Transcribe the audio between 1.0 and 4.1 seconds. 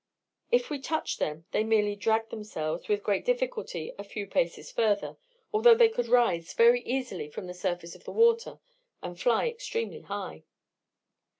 them, they merely dragged themselves, with great difficulty, a